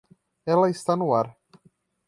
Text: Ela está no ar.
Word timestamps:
Ela 0.47 0.71
está 0.71 0.95
no 0.95 1.13
ar. 1.13 1.37